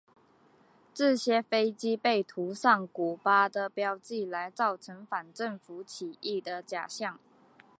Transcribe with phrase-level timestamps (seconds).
[0.95, 7.19] 这些飞机被涂上古巴的标记来造成反政府起义的假象。